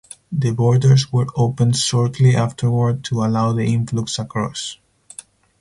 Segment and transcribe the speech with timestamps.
[0.31, 4.79] The borders were opened shortly afterward to allow the influx across.